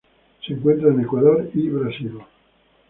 Se 0.43 0.53
encuentra 0.53 0.89
en 0.89 1.01
Ecuador 1.01 1.47
y 1.53 1.69
Brasil. 1.69 2.21